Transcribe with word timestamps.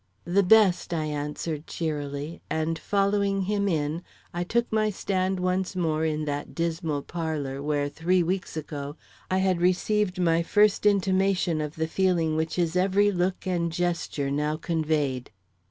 "The 0.25 0.41
best," 0.41 0.95
I 0.95 1.05
answered 1.05 1.67
cheerily, 1.67 2.41
and 2.49 2.79
following 2.79 3.43
him 3.43 3.67
in, 3.67 4.01
I 4.33 4.43
took 4.43 4.65
my 4.71 4.89
stand 4.89 5.39
once 5.39 5.75
more 5.75 6.03
in 6.05 6.25
that 6.25 6.55
dismal 6.55 7.03
parlor 7.03 7.61
where 7.61 7.87
weeks 8.03 8.57
ago 8.57 8.95
I 9.29 9.37
had 9.37 9.61
received 9.61 10.19
my 10.19 10.41
first 10.41 10.87
intimation 10.87 11.61
of 11.61 11.75
the 11.75 11.85
feeling 11.85 12.35
which 12.35 12.55
his 12.55 12.75
every 12.75 13.11
look 13.11 13.45
and 13.45 13.71
gesture 13.71 14.31
now 14.31 14.57
conveyed. 14.57 15.29